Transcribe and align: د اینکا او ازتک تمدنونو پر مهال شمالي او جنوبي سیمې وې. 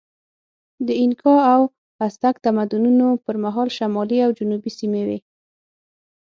د 0.87 0.89
اینکا 1.01 1.35
او 1.53 1.61
ازتک 2.05 2.35
تمدنونو 2.45 3.07
پر 3.23 3.35
مهال 3.43 3.67
شمالي 3.77 4.19
او 4.25 4.29
جنوبي 4.39 4.71
سیمې 4.79 5.03
وې. 5.07 5.19